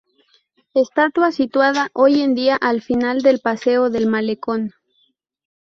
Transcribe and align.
Estatua 0.73 1.31
situada 1.31 1.91
hoy 1.93 2.25
día 2.33 2.55
al 2.59 2.81
final 2.81 3.21
del 3.21 3.37
paseo 3.39 3.91
del 3.91 4.07
Malecón. 4.07 4.71